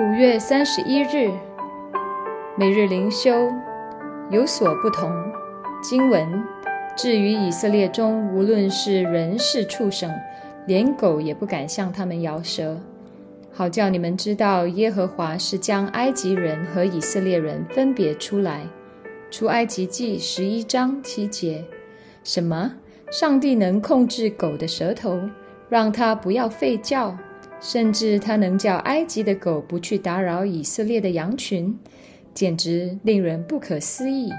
[0.00, 1.30] 五月三十一日，
[2.56, 3.52] 每日灵修
[4.30, 5.12] 有所不同。
[5.82, 6.42] 经文：
[6.96, 10.10] 至于以色列中，无论是人是畜生，
[10.64, 12.80] 连狗也不敢向他们摇舌，
[13.52, 18.62] 好叫你们知道，耶和华是将埃及人和以色列人分别出来。
[19.30, 21.62] 出埃及记十一章七节。
[22.24, 22.72] 什么？
[23.10, 25.20] 上帝能控制狗的舌头，
[25.68, 27.14] 让它不要吠叫？
[27.60, 31.78] 甚至他能叫埃及的狗不去打扰以色列的羊群，
[32.32, 34.32] 简直令人不可思议。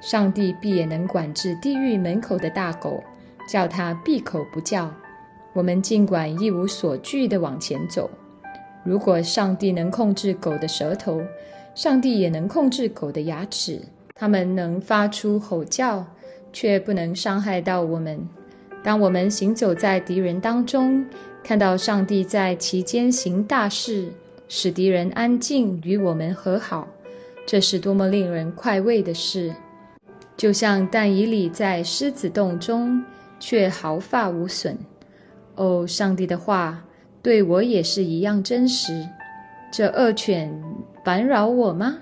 [0.00, 3.02] 上帝必也能管制地狱门口的大狗，
[3.48, 4.92] 叫它闭口不叫。
[5.52, 8.10] 我们尽管一无所惧地往前走。
[8.82, 11.22] 如果上帝能控制狗的舌头，
[11.74, 13.80] 上帝也能控制狗的牙齿。
[14.14, 16.06] 它们能发出吼叫，
[16.52, 18.28] 却不能伤害到我们。
[18.82, 21.06] 当我们行走在敌人当中，
[21.44, 24.08] 看到上帝在其间行大事，
[24.48, 26.88] 使敌人安静，与我们和好，
[27.46, 29.54] 这是多么令人快慰的事！
[30.38, 33.04] 就像但以理在狮子洞中，
[33.38, 34.78] 却毫发无损。
[35.56, 36.82] 哦，上帝的话
[37.22, 39.06] 对我也是一样真实。
[39.70, 40.50] 这恶犬
[41.04, 41.98] 烦扰我吗？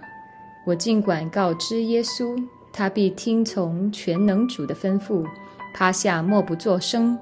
[0.64, 2.40] 我尽管告知耶稣，
[2.72, 5.26] 他必听从全能主的吩咐，
[5.74, 7.18] 趴下默不作声。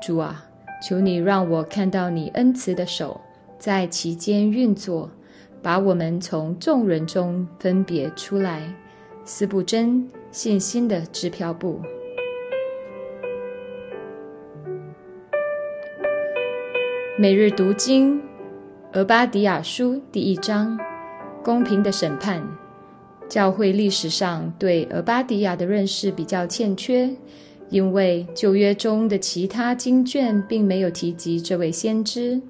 [0.00, 0.49] 主啊！
[0.80, 3.20] 求你让我看到你恩慈的手
[3.58, 5.10] 在其间运作，
[5.62, 8.62] 把我们从众人中分别出来。
[9.24, 11.80] 斯布真信心的支票部。
[17.18, 18.18] 每日读经
[18.94, 20.78] 《俄巴迪亚书》第一章：
[21.44, 22.42] 公平的审判。
[23.28, 27.14] 教会历史上对俄巴迪亚的认识比较欠缺。
[27.70, 32.42] 因为旧约中的其他经卷并没有提及这位先知，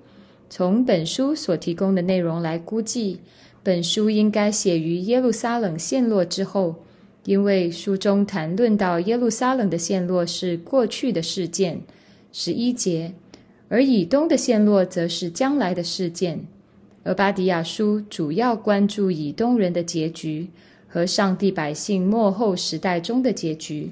[0.48, 3.20] 从本书所提供的内容来估计，
[3.62, 6.76] 本书应该写于耶路撒冷陷落之后，
[7.26, 11.82] 因为书中谈论到耶路撒冷的陷落是过去的事件，
[12.32, 13.12] 十一节，
[13.68, 16.46] 而以东的陷落则是将来的事件。
[17.02, 20.48] 而巴迪亚书主要关注以东人的结局
[20.88, 23.90] 和上帝百姓末后时代中的结局。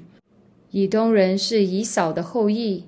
[0.71, 2.83] 以东人是以扫的后裔，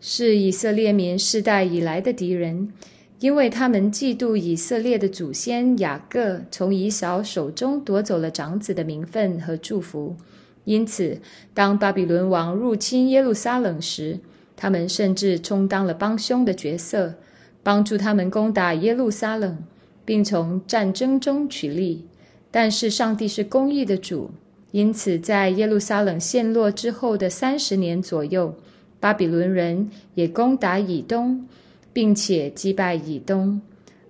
[0.00, 2.72] 是以色列民世代以来的敌人，
[3.20, 10.16] 因为他们嫉妒以色列的祖先雅各从以扫手中夺走了长子的名分和祝福。
[10.64, 11.20] 因此，
[11.54, 14.18] 当巴比伦王入侵耶路撒冷时，
[14.56, 17.14] 他们甚至充当了帮凶的角色，
[17.62, 19.58] 帮助他们攻打耶路撒冷，
[20.04, 22.06] 并从战争中取利。
[22.50, 24.32] 但是，上帝是公义的主。
[24.72, 28.54] 因此，在耶路撒冷陷落之后的三十年左右，
[29.00, 31.44] 巴比伦人也攻打以东，
[31.92, 33.60] 并且击败以东。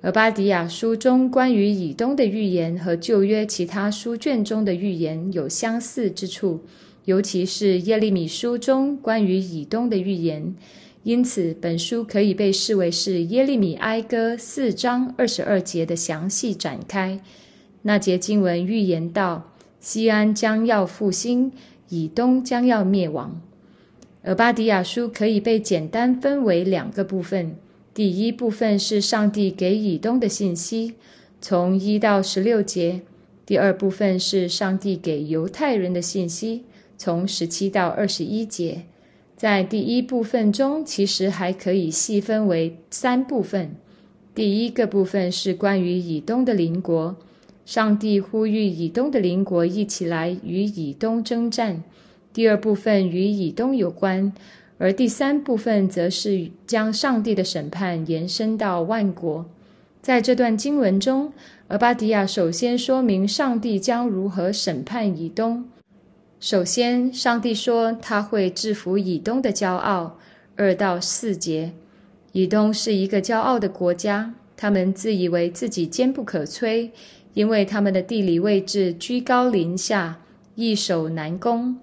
[0.03, 6.61] 而巴迪亚书中关于以东的预言和旧约其他书卷中的预言有相似之处，
[7.07, 10.55] 尤其是耶利米书中关于以东的预言。
[11.05, 17.19] 因此，本书可以被视为是耶利米哀歌四章二十二节的详细展开。
[17.81, 19.47] 那节经文预言道。
[19.81, 21.51] 西安将要复兴，
[21.89, 23.41] 以东将要灭亡。
[24.23, 27.57] 而巴迪亚书可以被简单分为两个部分：
[27.95, 30.95] 第一部分是上帝给以东的信息，
[31.41, 33.01] 从一到十六节；
[33.47, 36.65] 第二部分是上帝给犹太人的信息，
[36.99, 38.83] 从十七到二十一节。
[39.35, 43.75] 在第一部分中，其实还可以细分为三部分。
[44.35, 47.17] 第一个部分是关于以东的邻国。
[47.71, 51.85] 上帝呼吁以东的邻国一起来与以东征战。
[52.33, 54.33] 第二部分与以东有关，
[54.79, 59.47] 而第三部分则是将上帝的审判延伸到万国。
[60.03, 61.33] 在这段经文中，
[61.69, 65.65] 俄巴迪亚首先说明上帝将如何审判以东。
[66.41, 70.19] 首先，上帝说他会制服以东的骄傲。
[70.57, 71.71] 二到四节，
[72.33, 76.91] 以东是一个骄傲的国家，他们自以为自己坚不可摧。
[77.35, 80.19] 因为他们的地理位置居高临下，
[80.55, 81.79] 易守难攻。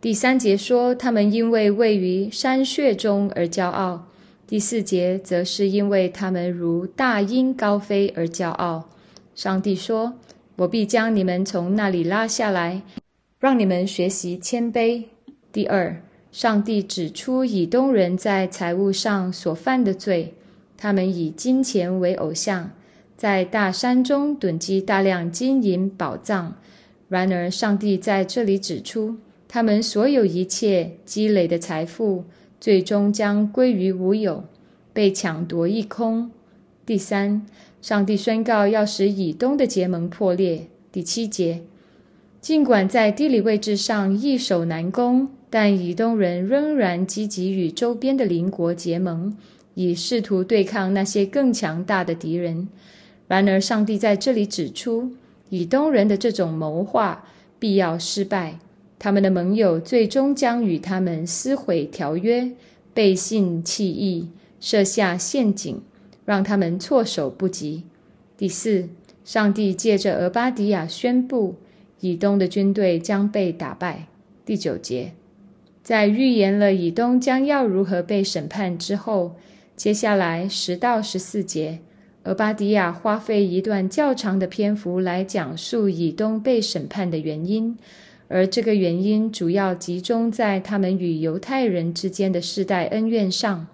[0.00, 4.06] 第三节说，他们因为位于山穴中而骄傲；
[4.46, 8.88] 第四节则是因为他们如大鹰高飞而骄傲。
[9.34, 10.14] 上帝说
[10.56, 12.82] ：“我必将你们从那里拉下来，
[13.38, 15.04] 让你们学习谦卑。”
[15.52, 20.34] 第二，上帝指出以东人在财务上所犯的罪，
[20.76, 22.70] 他们以金钱为偶像。
[23.22, 26.56] 在大山中囤积大量金银宝藏，
[27.08, 29.14] 然而上帝在这里指出，
[29.46, 32.24] 他们所有一切积累的财富，
[32.60, 34.42] 最终将归于无有，
[34.92, 36.32] 被抢夺一空。
[36.84, 37.46] 第三，
[37.80, 40.66] 上帝宣告要使以东的结盟破裂。
[40.90, 41.62] 第七节，
[42.40, 49.36] 尽管在地理位置上易守难攻，但以东人仍然积极与周边的邻国结盟，
[49.74, 52.66] 以试图对抗那些更强大的敌人。
[53.28, 55.12] 然而，上帝在这里指出，
[55.48, 57.24] 以东人的这种谋划
[57.58, 58.58] 必要失败，
[58.98, 62.52] 他们的盟友最终将与他们撕毁条约，
[62.92, 64.28] 背信弃义，
[64.60, 65.80] 设下陷阱，
[66.24, 67.84] 让他们措手不及。
[68.36, 68.88] 第四。
[69.24, 71.54] 上帝借着俄巴迪亚宣布，
[72.00, 74.08] 以东的军队将被打败。
[74.44, 75.12] 第九节，
[75.80, 79.36] 在预言了以东将要如何被审判之后，
[79.76, 81.78] 接下来十到十四节，
[82.24, 87.76] 俄巴迪亚花费一段较长的篇幅来讲述以东被审判的原因，
[88.28, 93.66] 而这个原因主要集中在他们与犹太人之间的世代恩怨上。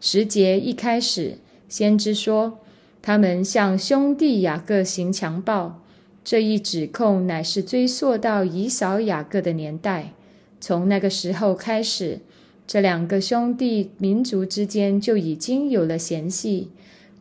[0.00, 1.38] 时节一开始，
[1.68, 2.58] 先知说。
[3.00, 5.82] 他们向兄弟雅各行强暴，
[6.24, 10.14] 这一指控乃是追溯到以扫雅各的年代。
[10.58, 12.20] 从那个时候开始，
[12.66, 16.70] 这两个兄弟民族之间就已经有了嫌隙，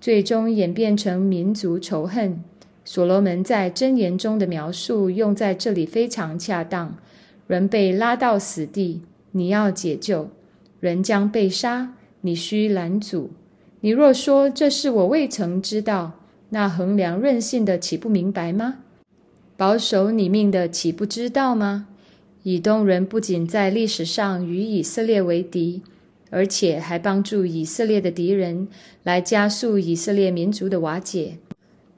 [0.03, 2.43] 最终演变成民族仇恨。
[2.83, 6.97] 所罗门在箴言中的描述用在这里非常恰当：
[7.47, 8.99] 人被拉到死地，
[9.31, 10.27] 你要解救；
[10.81, 13.31] 人将被杀，你需拦阻。
[13.79, 18.79] 你若说这是我未曾知道，那衡量任性的岂不明白吗？
[19.55, 21.87] 保守你命的岂不知道吗？
[22.43, 25.81] 以东人不仅在历史上与以色列为敌，
[26.33, 28.67] 而且还帮助以色列的敌人
[29.03, 31.37] 来加速以色列民族的瓦解。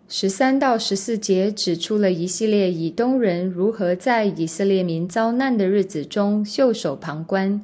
[0.08, 7.64] 十三到十四节指出了一系列以东人如何在以色列民遭难的日子中袖手旁观。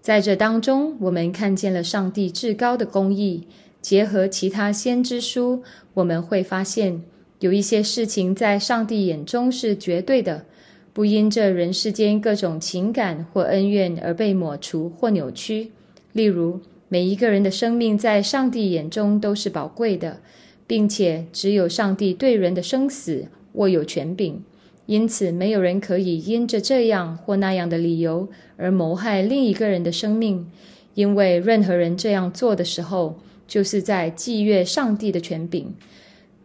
[0.00, 3.46] 在这当中，我们看见了上帝至高的公义。
[3.80, 5.62] 结合其他先知书，
[5.94, 7.02] 我们会发现
[7.38, 10.46] 有一些事情在上帝眼中是绝对的，
[10.92, 15.70] 不因这人世间各种情感或恩怨而被抹除或扭曲。
[16.12, 20.20] 例如，每一个人的生命在上帝眼中都是宝贵的，
[20.66, 24.42] 并且只有上帝对人的生死握有权柄。
[24.86, 28.26] 因此，没有人可以因着这样或那样的理由
[28.56, 30.50] 而谋害另一个人的生命，
[30.94, 35.74] 因为任何人这样做的时候，就是在僭越上帝的权柄。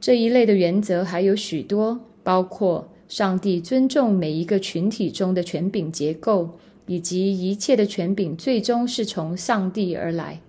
[0.02, 10.40] 这一类的原则还有许多，包括上帝尊重每一个群体中的权柄结构，以及一切的权柄最终是从上帝而来。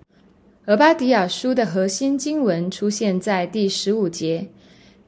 [0.67, 4.49] 俄巴底亚书的核心经文出现在第十五节。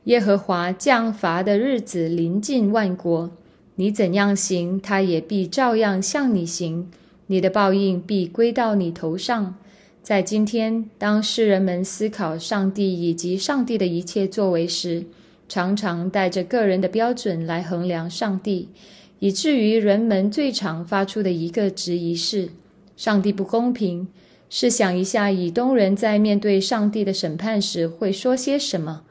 [0.05, 3.31] 耶和华降罚的日子临近万国，
[3.75, 6.89] 你怎样行，他也必照样向你行，
[7.27, 9.57] 你的报应必归到你头上。
[10.03, 15.07] 在今天，当世人们思考上帝以及上帝的一切作为时，
[15.49, 18.69] 常常带着个人的标准来衡量上帝，
[19.19, 22.51] 以至于人们最常发出的一个质疑是：
[22.97, 24.09] 上帝不公平。
[24.49, 29.03] 试想一下，以东人在面对上帝的审判时会说些什么？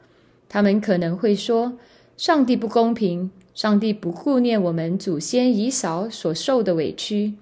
[0.48, 1.76] 他们可能会说
[2.16, 7.34] ：“上帝不公平，上帝不顾念我们祖先以扫所受的委屈。”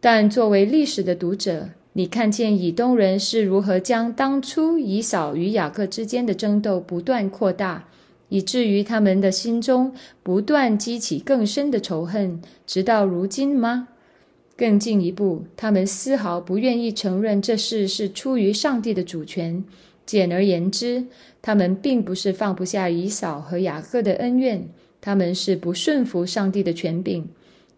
[0.00, 7.88] 但作为历史的读者，你看见以东人是如何将当初以扫与雅各之间的争斗不断扩大，
[8.30, 13.88] 以至于他们的心中不断激起更深的仇恨，直到如今吗？
[14.56, 19.64] 更进一步，他们丝毫不愿意承认这事是出于上帝的主权。
[20.04, 21.06] 简而言之，
[21.40, 24.68] 他们并不是放不下以扫和雅各的恩怨，
[25.00, 27.28] 他们是不顺服上帝的权柄。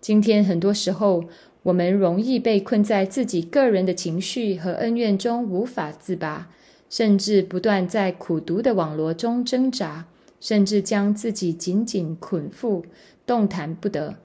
[0.01, 1.25] 今天很多时候，
[1.63, 6.51] 我们容易被困在自己个人的情绪和恩怨中无法自拔，
[6.91, 10.07] 甚至不断在苦毒的网络中挣扎，
[10.43, 12.83] 甚至将自己紧紧捆缚，
[13.25, 14.17] 动弹不得。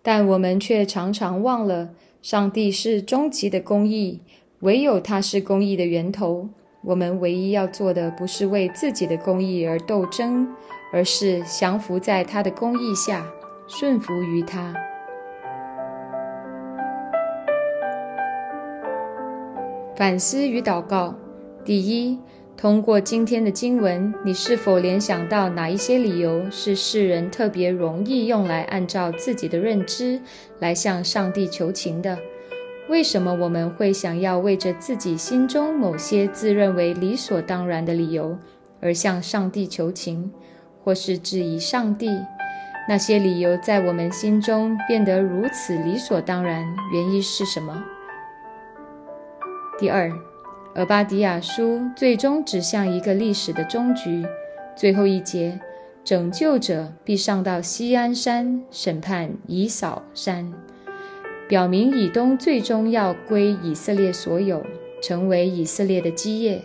[0.00, 1.90] 但我们却常常忘了，
[2.22, 4.22] 上帝是终极的公义，
[4.60, 6.48] 唯有他是公义的源头。
[6.82, 10.48] 我们唯一要做的，不是为自己的公义而斗争，
[10.94, 13.30] 而是降服在他的公义下，
[13.68, 14.74] 顺服于他。
[19.94, 21.14] 反思与祷告：
[21.62, 22.18] 第一，
[22.60, 30.20] 通过今天的经文，你是否联想到哪一些理由是世人特别容易用来按照自己的认知
[30.58, 32.18] 来向上帝求情的？
[32.90, 38.36] 为什么我们会想要为着自己心中某些自认为理所当然的理由
[38.82, 40.30] 而向上帝求情，
[40.84, 42.10] 或是质疑上帝？
[42.86, 46.62] 那些理由在我们心中变得如此理所当然，
[46.92, 47.82] 原因是什么？
[49.78, 50.12] 第二，
[50.76, 54.24] 俄巴迪亚书最终指向一个历史的终局。
[54.76, 55.58] 最后一节，
[56.04, 60.52] 拯救者必上到西安山审判以扫山，
[61.48, 64.64] 表明以东最终要归以色列所有，
[65.02, 66.62] 成为以色列的基业。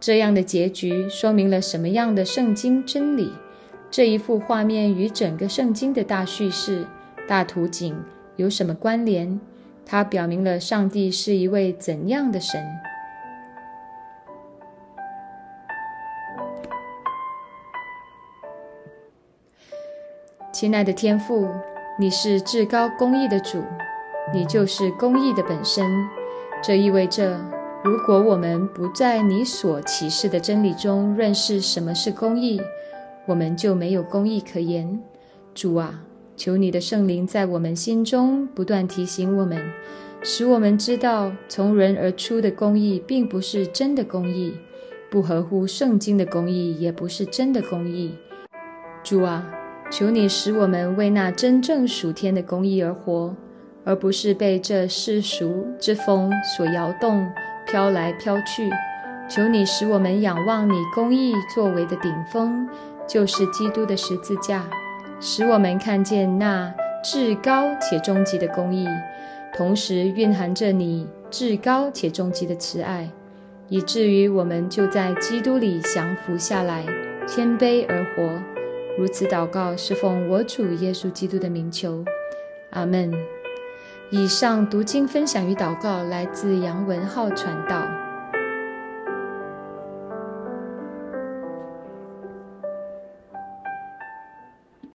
[0.00, 3.30] 这样的结局说明了什么样的圣经真理？
[3.92, 6.84] 这一幅画面与整个圣经的大叙事、
[7.28, 7.96] 大图景
[8.34, 9.40] 有什么关联？
[9.86, 12.60] 它表明了上帝是一位怎样的神？
[20.58, 21.46] 亲爱的天父，
[21.98, 23.62] 你是至高公义的主，
[24.32, 25.86] 你就是公义的本身。
[26.62, 27.38] 这意味着，
[27.84, 32.58] 如果我们不在你所启示的真理中认识什么是公义，
[33.26, 34.98] 我们就没有公义可言。
[35.54, 36.00] 主啊，
[36.38, 39.62] 求你的圣灵在我们心中不断提醒我们，
[40.22, 44.54] 使我们知道从人而出的公义并不是真的公义，
[45.10, 48.14] 不合乎圣经的公义也不是真的公义。
[49.04, 49.52] 主啊。
[49.90, 53.34] 求你使我们为那真正属天的公义而活，
[53.84, 57.26] 而不是被这世俗之风所摇动、
[57.66, 58.70] 飘来飘去。
[59.28, 62.68] 求你使我们仰望你公义作为的顶峰，
[63.06, 64.64] 就是基督的十字架，
[65.20, 68.86] 使我们看见那至高且终极的公义，
[69.54, 73.08] 同时蕴含着你至高且终极的慈爱，
[73.68, 76.84] 以至于我们就在基督里降服下来，
[77.26, 78.55] 谦卑而活。
[78.98, 82.04] 如此祷告，是奉我主耶稣基督的名求，
[82.70, 83.12] 阿门。
[84.10, 87.86] 以上读经分享与祷告来自杨文浩传道。